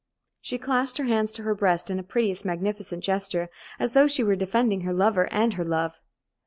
[0.41, 4.23] She clasped her hands to her breast in a piteous, magnificent gesture, as though she
[4.23, 6.01] were defending her lover and her love.